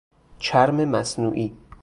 [0.39, 1.57] چرم مصنوعی